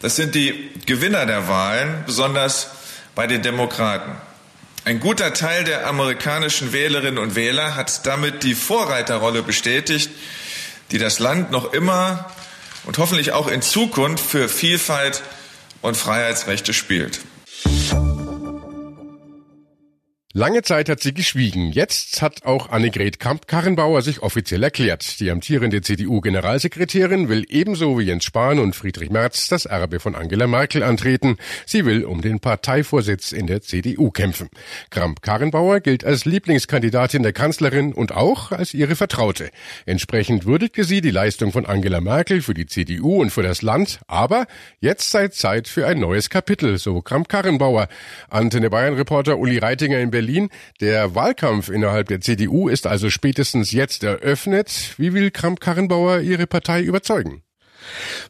Das 0.00 0.16
sind 0.16 0.34
die 0.34 0.70
Gewinner 0.86 1.26
der 1.26 1.48
Wahlen, 1.48 2.04
besonders 2.06 2.70
bei 3.14 3.26
den 3.26 3.42
Demokraten. 3.42 4.12
Ein 4.84 5.00
guter 5.00 5.32
Teil 5.32 5.64
der 5.64 5.86
amerikanischen 5.86 6.72
Wählerinnen 6.72 7.18
und 7.18 7.36
Wähler 7.36 7.74
hat 7.74 8.06
damit 8.06 8.42
die 8.42 8.54
Vorreiterrolle 8.54 9.42
bestätigt, 9.42 10.10
die 10.90 10.98
das 10.98 11.18
Land 11.18 11.50
noch 11.50 11.72
immer 11.72 12.30
und 12.84 12.98
hoffentlich 12.98 13.32
auch 13.32 13.48
in 13.48 13.62
Zukunft 13.62 14.24
für 14.24 14.48
Vielfalt 14.48 15.22
und 15.80 15.96
Freiheitsrechte 15.96 16.74
spielt. 16.74 17.20
Lange 20.36 20.62
Zeit 20.62 20.88
hat 20.88 20.98
sie 20.98 21.14
geschwiegen. 21.14 21.70
Jetzt 21.70 22.20
hat 22.20 22.44
auch 22.44 22.70
Annegret 22.70 23.20
Kamp-Karrenbauer 23.20 24.02
sich 24.02 24.20
offiziell 24.20 24.64
erklärt. 24.64 25.20
Die 25.20 25.30
amtierende 25.30 25.80
CDU-Generalsekretärin 25.80 27.28
will 27.28 27.46
ebenso 27.48 28.00
wie 28.00 28.02
Jens 28.06 28.24
Spahn 28.24 28.58
und 28.58 28.74
Friedrich 28.74 29.10
Merz 29.10 29.46
das 29.46 29.64
Erbe 29.64 30.00
von 30.00 30.16
Angela 30.16 30.48
Merkel 30.48 30.82
antreten. 30.82 31.36
Sie 31.66 31.84
will 31.84 32.04
um 32.04 32.20
den 32.20 32.40
Parteivorsitz 32.40 33.30
in 33.30 33.46
der 33.46 33.60
CDU 33.60 34.10
kämpfen. 34.10 34.48
Kamp-Karrenbauer 34.90 35.78
gilt 35.78 36.04
als 36.04 36.24
Lieblingskandidatin 36.24 37.22
der 37.22 37.32
Kanzlerin 37.32 37.92
und 37.92 38.10
auch 38.10 38.50
als 38.50 38.74
ihre 38.74 38.96
Vertraute. 38.96 39.50
Entsprechend 39.86 40.46
würdigte 40.46 40.82
sie 40.82 41.00
die 41.00 41.12
Leistung 41.12 41.52
von 41.52 41.64
Angela 41.64 42.00
Merkel 42.00 42.42
für 42.42 42.54
die 42.54 42.66
CDU 42.66 43.22
und 43.22 43.30
für 43.30 43.44
das 43.44 43.62
Land. 43.62 44.00
Aber 44.08 44.48
jetzt 44.80 45.10
sei 45.10 45.28
Zeit 45.28 45.68
für 45.68 45.86
ein 45.86 46.00
neues 46.00 46.28
Kapitel, 46.28 46.76
so 46.78 47.02
Kamp-Karrenbauer. 47.02 47.86
Antenne 48.30 48.68
Bayern-Reporter 48.68 49.38
Uli 49.38 49.58
Reitinger 49.58 50.00
in 50.00 50.10
Berlin 50.10 50.23
Berlin. 50.24 50.48
Der 50.80 51.14
Wahlkampf 51.14 51.68
innerhalb 51.68 52.08
der 52.08 52.20
CDU 52.20 52.68
ist 52.68 52.86
also 52.86 53.10
spätestens 53.10 53.72
jetzt 53.72 54.02
eröffnet. 54.04 54.94
Wie 54.96 55.12
will 55.12 55.30
Kramp-Karrenbauer 55.30 56.20
ihre 56.20 56.46
Partei 56.46 56.80
überzeugen? 56.80 57.42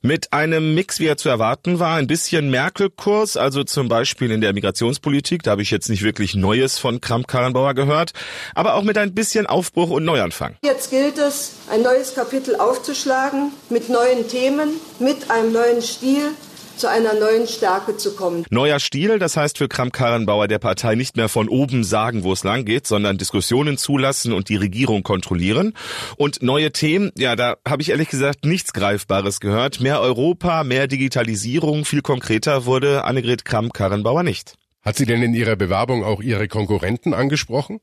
Mit 0.03 0.33
einem 0.33 0.75
Mix, 0.75 0.99
wie 0.99 1.07
er 1.07 1.17
zu 1.17 1.29
erwarten 1.29 1.79
war, 1.79 1.97
ein 1.97 2.09
bisschen 2.09 2.51
Merkel-Kurs, 2.51 3.37
also 3.37 3.63
zum 3.63 3.89
Beispiel 3.89 4.33
in 4.33 4.41
der 4.41 4.53
Migrationspolitik, 4.53 5.45
da 5.45 5.53
habe 5.53 5.63
ich 5.63 5.71
jetzt 5.71 5.89
nicht 5.89 6.03
wirklich 6.03 6.35
Neues 6.35 6.79
von 6.79 7.01
Kramp-Karrenbauer 7.01 7.75
gehört, 7.75 8.11
aber 8.57 8.75
auch 8.75 8.83
mit 8.83 8.99
ein 8.99 9.15
bisschen 9.15 9.47
Aufbruch 9.47 9.91
und 9.91 10.05
Neuanfang. 10.05 10.57
Jetzt 10.65 10.91
gilt 10.91 11.19
es, 11.19 11.53
ein 11.71 11.83
neues 11.83 12.17
Kapitel 12.17 12.57
aufzuschlagen, 12.57 13.53
mit 13.71 13.89
neuen 13.89 14.27
Themen, 14.27 14.71
mit 14.99 15.31
einem 15.31 15.53
neuen 15.53 15.81
Stil, 15.83 16.33
zu 16.77 16.89
einer 16.89 17.15
neuen 17.15 17.47
Stärke 17.47 17.97
zu 17.97 18.15
kommen. 18.15 18.45
Neuer 18.51 18.81
Stil, 18.81 19.19
das 19.19 19.37
heißt 19.37 19.59
für 19.59 19.69
Kramp-Karrenbauer 19.69 20.49
der 20.49 20.59
Partei 20.59 20.95
nicht 20.95 21.17
mehr 21.17 21.29
von 21.29 21.49
oben 21.49 21.85
sagen, 21.85 22.25
wo 22.25 22.33
es 22.33 22.45
lang 22.45 22.65
geht, 22.65 22.87
sondern 22.87 23.19
Diskussionen 23.19 23.79
zulassen 23.79 24.33
und 24.33 24.49
die 24.49 24.57
Regierung 24.57 25.03
kontrollieren. 25.03 25.75
Und 26.17 26.43
neue 26.43 26.73
Themen, 26.73 27.13
ja, 27.17 27.37
da 27.37 27.57
habe 27.67 27.83
ich 27.83 27.91
ehrlich 27.91 28.09
gesagt 28.09 28.45
nichts 28.45 28.73
Greifbares 28.73 29.41
gehört. 29.41 29.81
Mehr 29.81 30.01
Europa, 30.01 30.65
mehr 30.65 30.87
Digitalisierung, 30.87 31.85
viel 31.85 32.03
konkreter 32.03 32.67
wurde 32.67 33.05
Annegret 33.05 33.45
Kramp-Karrenbauer 33.45 34.23
nicht. 34.23 34.55
Hat 34.83 34.97
sie 34.97 35.07
denn 35.07 35.23
in 35.23 35.35
ihrer 35.35 35.57
Bewerbung 35.57 36.05
auch 36.05 36.21
ihre 36.21 36.47
Konkurrenten 36.47 37.15
angesprochen? 37.15 37.81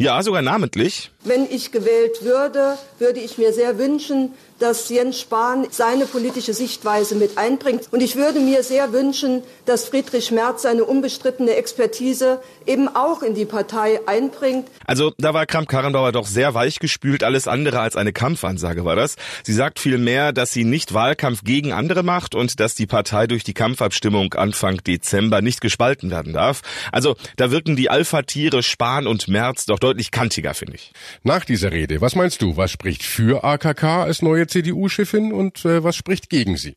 Ja, 0.00 0.22
sogar 0.22 0.40
namentlich. 0.40 1.10
Wenn 1.24 1.44
ich 1.50 1.72
gewählt 1.72 2.24
würde, 2.24 2.78
würde 2.98 3.20
ich 3.20 3.36
mir 3.36 3.52
sehr 3.52 3.76
wünschen, 3.76 4.32
dass 4.60 4.88
Jens 4.88 5.20
Spahn 5.20 5.66
seine 5.70 6.06
politische 6.06 6.54
Sichtweise 6.54 7.16
mit 7.16 7.36
einbringt. 7.38 7.88
Und 7.90 8.02
ich 8.02 8.14
würde 8.14 8.38
mir 8.38 8.62
sehr 8.62 8.92
wünschen, 8.92 9.42
dass 9.66 9.86
Friedrich 9.86 10.30
Merz 10.30 10.62
seine 10.62 10.84
unbestrittene 10.84 11.54
Expertise 11.56 12.40
eben 12.66 12.88
auch 12.88 13.22
in 13.22 13.34
die 13.34 13.46
Partei 13.46 14.00
einbringt. 14.06 14.68
Also 14.86 15.12
da 15.18 15.34
war 15.34 15.46
Kramp-Karrenbauer 15.46 16.12
doch 16.12 16.26
sehr 16.26 16.54
weichgespült. 16.54 17.24
Alles 17.24 17.48
andere 17.48 17.80
als 17.80 17.96
eine 17.96 18.12
Kampfansage 18.12 18.84
war 18.84 18.96
das. 18.96 19.16
Sie 19.42 19.54
sagt 19.54 19.78
vielmehr, 19.78 20.32
dass 20.32 20.52
sie 20.52 20.64
nicht 20.64 20.92
Wahlkampf 20.94 21.42
gegen 21.42 21.72
andere 21.72 22.02
macht 22.02 22.34
und 22.34 22.60
dass 22.60 22.74
die 22.74 22.86
Partei 22.86 23.26
durch 23.26 23.44
die 23.44 23.54
Kampfabstimmung 23.54 24.34
Anfang 24.34 24.76
Dezember 24.84 25.40
nicht 25.40 25.60
gespalten 25.60 26.10
werden 26.10 26.34
darf. 26.34 26.60
Also 26.92 27.16
da 27.36 27.50
wirken 27.50 27.76
die 27.76 27.88
Alpha-Tiere 27.88 28.62
Spahn 28.62 29.06
und 29.06 29.26
Merz 29.28 29.64
doch 29.64 29.78
deutlich 29.78 30.10
kantiger, 30.10 30.52
finde 30.52 30.74
ich. 30.74 30.92
Nach 31.22 31.44
dieser 31.46 31.72
Rede, 31.72 32.00
was 32.00 32.14
meinst 32.14 32.42
du, 32.42 32.58
was 32.58 32.70
spricht 32.70 33.02
für 33.02 33.42
AKK 33.42 34.02
als 34.02 34.20
neue 34.20 34.46
CDU-Chefin 34.50 35.32
und 35.32 35.64
äh, 35.64 35.82
was 35.82 35.96
spricht 35.96 36.28
gegen 36.28 36.56
sie? 36.56 36.76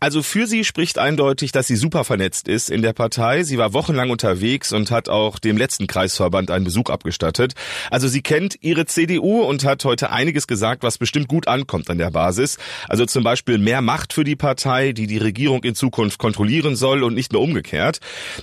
Also 0.00 0.22
für 0.22 0.46
sie 0.46 0.64
spricht 0.64 0.98
eindeutig, 0.98 1.52
dass 1.52 1.66
sie 1.66 1.76
super 1.76 2.04
vernetzt 2.04 2.48
ist 2.48 2.70
in 2.70 2.82
der 2.82 2.92
Partei. 2.92 3.42
Sie 3.42 3.58
war 3.58 3.72
wochenlang 3.72 4.10
unterwegs 4.10 4.72
und 4.72 4.90
hat 4.90 5.08
auch 5.08 5.38
dem 5.38 5.56
letzten 5.56 5.86
Kreisverband 5.86 6.50
einen 6.50 6.64
Besuch 6.64 6.90
abgestattet. 6.90 7.54
Also 7.90 8.08
sie 8.08 8.22
kennt 8.22 8.56
ihre 8.60 8.86
CDU 8.86 9.42
und 9.42 9.64
hat 9.64 9.84
heute 9.84 10.10
einiges 10.10 10.46
gesagt, 10.46 10.82
was 10.82 10.98
bestimmt 10.98 11.28
gut 11.28 11.48
ankommt 11.48 11.90
an 11.90 11.98
der 11.98 12.10
Basis. 12.10 12.58
Also 12.88 13.06
zum 13.06 13.24
Beispiel 13.24 13.58
mehr 13.58 13.82
Macht 13.82 14.12
für 14.12 14.24
die 14.24 14.36
Partei, 14.36 14.92
die 14.92 15.06
die 15.06 15.18
Regierung 15.18 15.64
in 15.64 15.74
Zukunft 15.74 16.18
kontrollieren 16.18 16.76
soll 16.76 17.02
und 17.02 17.14
nicht 17.14 17.32
mehr 17.32 17.40
umgekehrt. 17.40 18.00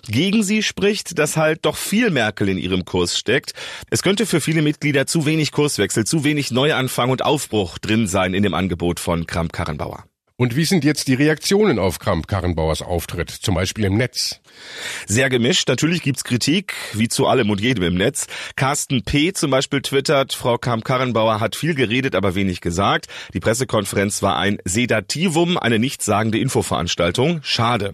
Gegen 0.07 0.43
sie 0.43 0.63
spricht, 0.63 1.19
dass 1.19 1.37
halt 1.37 1.65
doch 1.65 1.77
viel 1.77 2.09
Merkel 2.09 2.49
in 2.49 2.57
ihrem 2.57 2.85
Kurs 2.85 3.17
steckt. 3.17 3.53
Es 3.89 4.03
könnte 4.03 4.25
für 4.25 4.41
viele 4.41 4.61
Mitglieder 4.61 5.07
zu 5.07 5.25
wenig 5.25 5.51
Kurswechsel, 5.51 6.05
zu 6.05 6.23
wenig 6.23 6.51
Neuanfang 6.51 7.09
und 7.09 7.23
Aufbruch 7.25 7.77
drin 7.77 8.07
sein 8.07 8.33
in 8.33 8.43
dem 8.43 8.53
Angebot 8.53 8.99
von 8.99 9.27
Kramp-Karrenbauer. 9.27 10.05
Und 10.35 10.55
wie 10.55 10.65
sind 10.65 10.83
jetzt 10.83 11.07
die 11.07 11.13
Reaktionen 11.13 11.77
auf 11.77 11.99
Kramp-Karrenbauers 11.99 12.81
Auftritt, 12.81 13.29
zum 13.29 13.55
Beispiel 13.55 13.85
im 13.85 13.97
Netz? 13.97 14.41
Sehr 15.07 15.29
gemischt. 15.29 15.67
Natürlich 15.67 16.01
gibt's 16.01 16.23
Kritik, 16.23 16.73
wie 16.93 17.07
zu 17.07 17.27
allem 17.27 17.49
und 17.49 17.61
jedem 17.61 17.83
im 17.83 17.95
Netz. 17.95 18.27
Carsten 18.55 19.03
P. 19.03 19.33
zum 19.33 19.51
Beispiel 19.51 19.81
twittert, 19.81 20.33
Frau 20.33 20.57
Kramp-Karrenbauer 20.57 21.39
hat 21.39 21.55
viel 21.55 21.75
geredet, 21.75 22.15
aber 22.15 22.35
wenig 22.35 22.61
gesagt. 22.61 23.07
Die 23.33 23.39
Pressekonferenz 23.39 24.21
war 24.21 24.37
ein 24.37 24.57
Sedativum, 24.65 25.57
eine 25.57 25.79
nichtssagende 25.79 26.39
Infoveranstaltung. 26.39 27.41
Schade. 27.43 27.93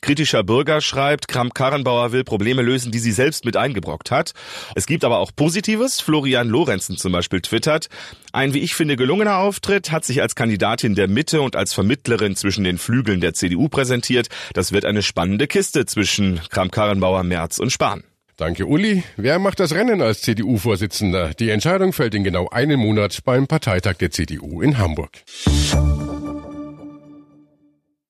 Kritischer 0.00 0.44
Bürger 0.44 0.80
schreibt, 0.80 1.28
Kramp-Karrenbauer 1.28 2.12
will 2.12 2.24
Probleme 2.24 2.62
lösen, 2.62 2.92
die 2.92 2.98
sie 2.98 3.12
selbst 3.12 3.44
mit 3.44 3.56
eingebrockt 3.56 4.10
hat. 4.10 4.32
Es 4.74 4.86
gibt 4.86 5.04
aber 5.04 5.18
auch 5.18 5.32
Positives. 5.34 6.00
Florian 6.00 6.48
Lorenzen 6.48 6.96
zum 6.96 7.12
Beispiel 7.12 7.40
twittert, 7.40 7.88
ein, 8.34 8.52
wie 8.52 8.58
ich 8.58 8.74
finde, 8.74 8.96
gelungener 8.96 9.36
Auftritt, 9.38 9.92
hat 9.92 10.04
sich 10.04 10.20
als 10.20 10.34
Kandidatin 10.34 10.96
der 10.96 11.06
Mitte 11.06 11.40
und 11.40 11.54
als 11.54 11.72
Vermittlerin 11.72 12.34
zwischen 12.34 12.64
den 12.64 12.78
Flügeln 12.78 13.20
der 13.20 13.32
CDU 13.32 13.68
präsentiert. 13.68 14.26
Das 14.54 14.72
wird 14.72 14.84
eine 14.84 15.02
spannende 15.02 15.46
Kiste 15.46 15.86
zwischen 15.94 16.40
Kram-Karrenbauer, 16.50 17.22
Merz 17.22 17.60
und 17.60 17.70
Spahn. 17.70 18.02
Danke, 18.36 18.66
Uli. 18.66 19.04
Wer 19.16 19.38
macht 19.38 19.60
das 19.60 19.74
Rennen 19.74 20.02
als 20.02 20.22
CDU-Vorsitzender? 20.22 21.34
Die 21.34 21.50
Entscheidung 21.50 21.92
fällt 21.92 22.16
in 22.16 22.24
genau 22.24 22.48
einem 22.48 22.80
Monat 22.80 23.20
beim 23.24 23.46
Parteitag 23.46 23.94
der 23.94 24.10
CDU 24.10 24.60
in 24.60 24.78
Hamburg. 24.78 25.22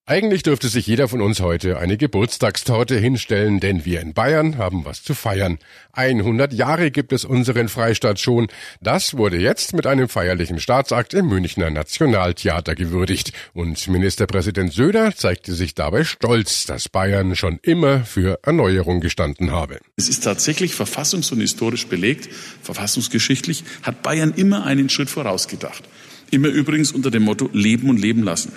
Eigentlich 0.06 0.42
dürfte 0.42 0.68
sich 0.68 0.86
jeder 0.86 1.08
von 1.08 1.22
uns 1.22 1.40
heute 1.40 1.78
eine 1.78 1.96
Geburtstagstorte 1.96 2.98
hinstellen, 2.98 3.58
denn 3.58 3.86
wir 3.86 4.02
in 4.02 4.12
Bayern 4.12 4.58
haben 4.58 4.84
was 4.84 5.02
zu 5.02 5.14
feiern. 5.14 5.58
100 5.94 6.52
Jahre 6.52 6.90
gibt 6.90 7.10
es 7.14 7.24
unseren 7.24 7.70
Freistaat 7.70 8.20
schon. 8.20 8.48
Das 8.82 9.16
wurde 9.16 9.38
jetzt 9.38 9.72
mit 9.72 9.86
einem 9.86 10.10
feierlichen 10.10 10.60
Staatsakt 10.60 11.14
im 11.14 11.28
Münchner 11.28 11.70
Nationaltheater 11.70 12.74
gewürdigt. 12.74 13.32
Und 13.54 13.88
Ministerpräsident 13.88 14.74
Söder 14.74 15.16
zeigte 15.16 15.54
sich 15.54 15.74
dabei 15.74 16.04
stolz, 16.04 16.64
dass 16.64 16.90
Bayern 16.90 17.34
schon 17.34 17.58
immer 17.62 18.04
für 18.04 18.40
Erneuerung 18.42 19.00
gestanden 19.00 19.52
habe. 19.52 19.78
Es 19.96 20.10
ist 20.10 20.22
tatsächlich 20.22 20.74
verfassungs- 20.74 21.32
und 21.32 21.40
historisch 21.40 21.86
belegt, 21.86 22.28
verfassungsgeschichtlich 22.60 23.64
hat 23.82 24.02
Bayern 24.02 24.34
immer 24.36 24.66
einen 24.66 24.90
Schritt 24.90 25.08
vorausgedacht. 25.08 25.82
Immer 26.30 26.48
übrigens 26.48 26.92
unter 26.92 27.10
dem 27.10 27.22
Motto 27.22 27.48
Leben 27.54 27.88
und 27.88 27.98
Leben 27.98 28.22
lassen. 28.22 28.52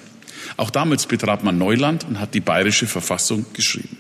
Auch 0.58 0.72
damals 0.72 1.06
betrat 1.06 1.44
man 1.44 1.58
Neuland 1.58 2.06
und 2.08 2.20
hat 2.20 2.34
die 2.34 2.40
bayerische 2.40 2.88
Verfassung 2.88 3.46
geschrieben. 3.54 3.98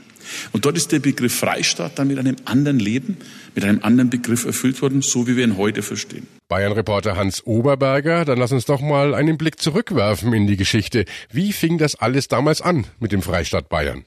Und 0.51 0.65
dort 0.65 0.77
ist 0.77 0.91
der 0.91 0.99
Begriff 0.99 1.35
Freistaat 1.35 1.97
dann 1.97 2.07
mit 2.07 2.19
einem 2.19 2.35
anderen 2.45 2.79
Leben, 2.79 3.17
mit 3.55 3.63
einem 3.63 3.79
anderen 3.83 4.09
Begriff 4.09 4.45
erfüllt 4.45 4.81
worden, 4.81 5.01
so 5.01 5.27
wie 5.27 5.37
wir 5.37 5.43
ihn 5.43 5.57
heute 5.57 5.83
verstehen. 5.83 6.27
Bayern-Reporter 6.49 7.15
Hans 7.15 7.45
Oberberger, 7.45 8.25
dann 8.25 8.37
lass 8.37 8.51
uns 8.51 8.65
doch 8.65 8.81
mal 8.81 9.13
einen 9.13 9.37
Blick 9.37 9.61
zurückwerfen 9.61 10.33
in 10.33 10.47
die 10.47 10.57
Geschichte. 10.57 11.05
Wie 11.31 11.53
fing 11.53 11.77
das 11.77 11.95
alles 11.95 12.27
damals 12.27 12.61
an 12.61 12.85
mit 12.99 13.11
dem 13.11 13.21
Freistaat 13.21 13.69
Bayern? 13.69 14.05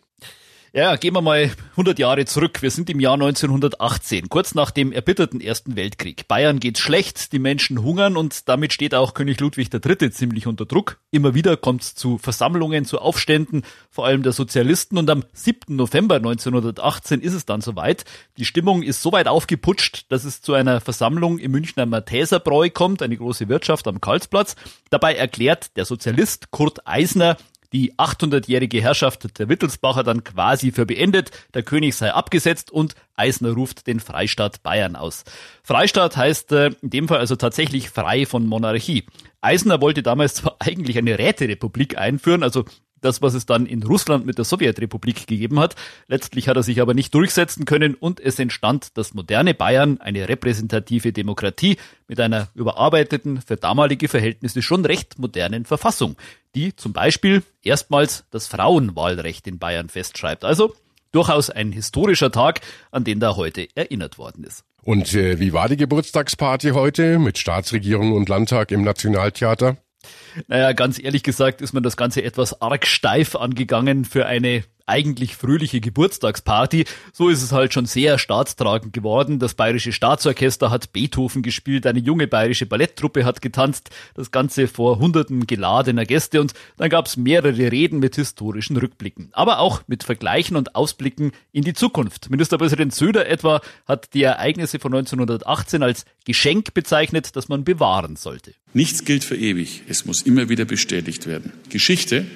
Ja, 0.73 0.95
gehen 0.95 1.15
wir 1.15 1.21
mal 1.21 1.51
100 1.73 1.99
Jahre 1.99 2.25
zurück. 2.27 2.63
Wir 2.63 2.71
sind 2.71 2.89
im 2.91 3.01
Jahr 3.01 3.15
1918, 3.15 4.29
kurz 4.29 4.55
nach 4.55 4.71
dem 4.71 4.93
erbitterten 4.93 5.41
Ersten 5.41 5.75
Weltkrieg. 5.75 6.29
Bayern 6.29 6.61
geht 6.61 6.79
schlecht, 6.79 7.33
die 7.33 7.41
Menschen 7.41 7.83
hungern 7.83 8.17
und 8.17 8.49
damit 8.49 8.73
steht 8.73 8.95
auch 8.95 9.15
König 9.15 9.41
Ludwig 9.41 9.69
III. 9.75 10.13
ziemlich 10.13 10.47
unter 10.47 10.67
Druck. 10.67 11.01
Immer 11.11 11.35
wieder 11.35 11.57
kommt 11.57 11.83
es 11.83 11.97
zu 11.97 12.19
Versammlungen, 12.19 12.85
zu 12.85 13.01
Aufständen, 13.01 13.65
vor 13.91 14.07
allem 14.07 14.23
der 14.23 14.31
Sozialisten. 14.31 14.97
Und 14.97 15.11
am 15.11 15.25
7. 15.33 15.75
November 15.75 16.15
1918 16.15 17.21
ist 17.21 17.35
es 17.35 17.45
dann 17.45 17.63
soweit. 17.63 18.05
Die 18.39 18.45
Stimmung 18.45 18.85
ist 18.85 19.03
so 19.03 19.11
weit 19.11 19.27
aufgeputscht, 19.27 20.07
dass 20.11 20.23
es 20.23 20.41
zu 20.41 20.55
einer 20.55 20.81
Versammlung 20.81 21.39
im 21.39 21.51
Münchner 21.51 21.85
Matheserbräu 21.85 22.71
kommt, 22.71 23.03
eine 23.03 23.17
große 23.17 23.49
Wirtschaft 23.49 23.89
am 23.89 24.01
Karlsplatz. 24.01 24.55
Dabei 24.89 25.17
erklärt 25.17 25.77
der 25.77 25.85
Sozialist 25.85 26.53
Kurt 26.53 26.87
Eisner, 26.87 27.37
die 27.73 27.95
800-jährige 27.95 28.81
Herrschaft 28.81 29.39
der 29.39 29.49
Wittelsbacher 29.49 30.03
dann 30.03 30.25
quasi 30.25 30.73
für 30.73 30.87
beendet, 30.87 31.31
der 31.55 31.63
König 31.63 31.95
sei 31.97 32.13
abgesetzt 32.13 32.71
und 32.71 32.95
Eisner 33.15 33.53
ruft 33.53 33.87
den 33.87 34.01
Freistaat 34.01 34.63
Bayern 34.63 34.97
aus. 34.97 35.25
Freistaat 35.63 36.17
heißt 36.17 36.53
äh, 36.53 36.71
in 36.83 36.91
dem 36.91 37.09
Fall 37.09 37.19
also 37.19 37.37
tatsächlich 37.37 37.91
frei 37.91 38.27
von 38.27 38.47
Monarchie. 38.47 39.05
Eisner 39.41 39.81
wollte 39.81 40.03
damals 40.03 40.35
zwar 40.35 40.57
eigentlich 40.61 40.99
eine 40.99 41.19
Räterepublik 41.19 41.99
einführen, 41.99 42.43
also 42.43 42.65
das, 43.01 43.23
was 43.23 43.35
es 43.35 43.47
dann 43.47 43.67
in 43.67 43.83
Russland 43.83 44.27
mit 44.27 44.39
der 44.39 44.45
Sowjetrepublik 44.45 45.27
gegeben 45.27 45.59
hat. 45.61 45.77
Letztlich 46.09 46.49
hat 46.49 46.57
er 46.57 46.63
sich 46.63 46.81
aber 46.81 46.95
nicht 46.95 47.15
durchsetzen 47.15 47.65
können 47.65 47.95
und 47.95 48.21
es 48.21 48.39
entstand 48.39 48.97
das 48.97 49.15
moderne 49.15 49.55
Bayern, 49.55 50.01
eine 50.01 50.29
repräsentative 50.29 51.13
Demokratie 51.13 51.77
mit 52.09 52.21
einer 52.21 52.49
überarbeiteten, 52.55 53.41
für 53.41 53.57
damalige 53.57 54.09
Verhältnisse 54.09 54.63
schon 54.63 54.85
recht 54.85 55.19
modernen 55.19 55.65
Verfassung, 55.65 56.17
die 56.55 56.75
zum 56.75 56.93
Beispiel 56.93 57.43
erstmals 57.63 58.25
das 58.31 58.47
Frauenwahlrecht 58.47 59.47
in 59.47 59.59
Bayern 59.59 59.89
festschreibt. 59.89 60.45
Also 60.45 60.75
durchaus 61.13 61.51
ein 61.51 61.73
historischer 61.73 62.31
Tag, 62.31 62.61
an 62.91 63.05
den 63.05 63.21
da 63.21 63.37
heute 63.37 63.69
erinnert 63.75 64.19
worden 64.19 64.45
ist. 64.45 64.65
Und 64.83 65.15
äh, 65.15 65.39
wie 65.39 65.53
war 65.53 65.69
die 65.69 65.77
Geburtstagsparty 65.77 66.71
heute 66.71 67.19
mit 67.19 67.39
Staatsregierung 67.39 68.13
und 68.13 68.29
Landtag 68.29 68.71
im 68.71 68.83
Nationaltheater? 68.83 69.77
Naja, 70.47 70.73
ganz 70.73 70.99
ehrlich 71.03 71.23
gesagt 71.23 71.61
ist 71.61 71.73
man 71.73 71.83
das 71.83 71.97
Ganze 71.97 72.23
etwas 72.23 72.61
arg 72.61 72.87
steif 72.87 73.37
angegangen 73.37 74.05
für 74.05 74.27
eine 74.27 74.65
eigentlich 74.87 75.37
fröhliche 75.37 75.81
Geburtstagsparty. 75.81 76.85
So 77.13 77.29
ist 77.29 77.43
es 77.43 77.53
halt 77.53 77.73
schon 77.75 77.87
sehr 77.87 78.19
staatstragend 78.19 78.93
geworden. 78.93 79.39
Das 79.39 79.55
bayerische 79.55 79.93
Staatsorchester 79.93 80.71
hat 80.71 80.93
Beethoven 80.93 81.43
gespielt, 81.43 81.87
eine 81.87 81.99
junge 82.01 82.27
bayerische 82.27 82.67
Balletttruppe 82.67 83.25
hat 83.25 83.43
getanzt, 83.43 83.91
das 84.15 84.31
Ganze 84.31 84.69
vor 84.69 84.99
hunderten 84.99 85.47
geladener 85.47 86.05
Gäste 86.05 86.41
und 86.41 86.55
dann 86.77 86.91
gab 86.91 87.07
es 87.07 87.17
mehrere 87.17 87.73
Reden 87.73 87.99
mit 87.99 88.17
historischen 88.17 88.77
Rückblicken. 88.77 89.31
Aber 89.33 89.59
auch 89.59 89.83
mit 89.87 90.05
Vergleichen 90.05 90.57
und 90.57 90.75
Ausblicken 90.75 91.33
in 91.53 91.63
die 91.63 91.75
Zukunft. 91.75 92.31
Ministerpräsident 92.31 92.95
Söder 92.95 93.29
etwa 93.29 93.61
hat 93.87 94.15
die 94.15 94.23
Ereignisse 94.23 94.79
von 94.79 94.95
1918 94.95 95.83
als 95.83 96.05
Geschenk 96.25 96.75
bezeichnet, 96.75 97.37
das 97.37 97.49
man 97.49 97.65
bewahren 97.65 98.17
sollte. 98.17 98.55
Nichts 98.73 99.05
gilt 99.05 99.25
für 99.25 99.37
ewig. 99.37 99.83
Es 99.89 100.05
muss 100.05 100.23
immer 100.23 100.49
wieder 100.49 100.65
bestätigt 100.65 101.27
werden. 101.27 101.53
Geschichte 101.69 102.27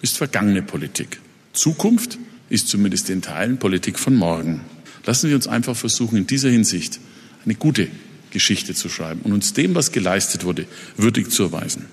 ist 0.00 0.16
vergangene 0.16 0.62
Politik. 0.62 1.20
Zukunft 1.52 2.18
ist 2.48 2.68
zumindest 2.68 3.10
in 3.10 3.22
Teilen 3.22 3.58
Politik 3.58 3.98
von 3.98 4.14
morgen. 4.14 4.62
Lassen 5.04 5.28
wir 5.28 5.36
uns 5.36 5.46
einfach 5.46 5.76
versuchen, 5.76 6.16
in 6.16 6.26
dieser 6.26 6.48
Hinsicht 6.48 6.98
eine 7.44 7.54
gute 7.54 7.88
Geschichte 8.30 8.74
zu 8.74 8.88
schreiben 8.88 9.20
und 9.22 9.32
uns 9.32 9.52
dem, 9.52 9.74
was 9.74 9.92
geleistet 9.92 10.44
wurde, 10.44 10.66
würdig 10.96 11.30
zu 11.30 11.44
erweisen. 11.44 11.86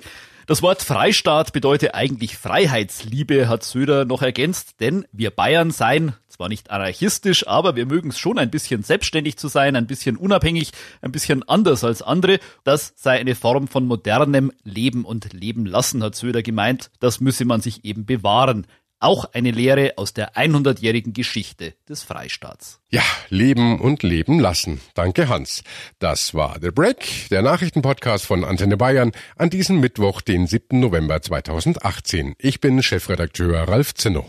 Das 0.47 0.63
Wort 0.63 0.81
Freistaat 0.81 1.53
bedeutet 1.53 1.93
eigentlich 1.93 2.35
Freiheitsliebe, 2.35 3.47
hat 3.47 3.63
Söder 3.63 4.05
noch 4.05 4.23
ergänzt, 4.23 4.79
denn 4.79 5.05
wir 5.11 5.29
Bayern 5.29 5.69
seien 5.69 6.13
zwar 6.27 6.49
nicht 6.49 6.71
anarchistisch, 6.71 7.45
aber 7.45 7.75
wir 7.75 7.85
mögen 7.85 8.09
es 8.09 8.17
schon 8.17 8.39
ein 8.39 8.49
bisschen 8.49 8.81
selbstständig 8.81 9.37
zu 9.37 9.47
sein, 9.47 9.75
ein 9.75 9.85
bisschen 9.85 10.15
unabhängig, 10.15 10.71
ein 11.01 11.11
bisschen 11.11 11.47
anders 11.47 11.83
als 11.83 12.01
andere. 12.01 12.39
Das 12.63 12.93
sei 12.95 13.19
eine 13.19 13.35
Form 13.35 13.67
von 13.67 13.85
modernem 13.85 14.51
Leben 14.63 15.05
und 15.05 15.33
Leben 15.33 15.65
lassen, 15.65 16.01
hat 16.01 16.15
Söder 16.15 16.41
gemeint. 16.41 16.89
Das 16.99 17.19
müsse 17.19 17.45
man 17.45 17.61
sich 17.61 17.85
eben 17.85 18.05
bewahren. 18.05 18.65
Auch 19.01 19.25
eine 19.33 19.51
Lehre 19.51 19.93
aus 19.95 20.13
der 20.13 20.33
100-jährigen 20.33 21.13
Geschichte 21.13 21.73
des 21.87 22.03
Freistaats. 22.03 22.81
Ja, 22.89 23.03
leben 23.29 23.79
und 23.79 24.03
leben 24.03 24.39
lassen. 24.39 24.81
Danke, 24.93 25.29
Hans. 25.29 25.63
Das 25.99 26.33
war 26.33 26.57
The 26.61 26.71
Break, 26.71 27.29
der 27.31 27.41
Nachrichtenpodcast 27.41 28.25
von 28.25 28.43
Antenne 28.43 28.75
Bayern 28.75 29.13
an 29.37 29.49
diesem 29.49 29.79
Mittwoch, 29.79 30.19
den 30.19 30.47
7. 30.47 30.81
November 30.81 31.21
2018. 31.21 32.33
Ich 32.37 32.59
bin 32.59 32.83
Chefredakteur 32.83 33.69
Ralf 33.69 33.93
Zinno. 33.93 34.25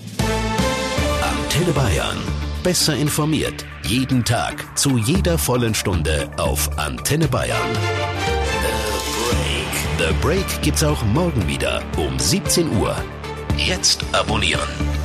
Antenne 1.20 1.72
Bayern. 1.72 2.18
Besser 2.62 2.94
informiert. 2.94 3.64
Jeden 3.82 4.24
Tag. 4.24 4.78
Zu 4.78 4.98
jeder 4.98 5.36
vollen 5.36 5.74
Stunde 5.74 6.30
auf 6.36 6.78
Antenne 6.78 7.26
Bayern. 7.26 7.58
The 9.98 10.06
Break. 10.06 10.08
The 10.10 10.14
Break 10.20 10.62
gibt's 10.62 10.84
auch 10.84 11.02
morgen 11.06 11.48
wieder 11.48 11.82
um 11.96 12.16
17 12.16 12.70
Uhr. 12.76 12.96
Jetzt 13.66 14.04
abonnieren. 14.12 14.99